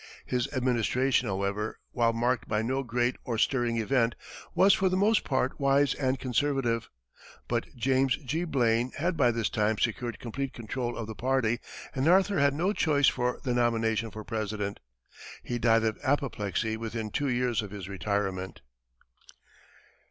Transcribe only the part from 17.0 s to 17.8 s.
two years of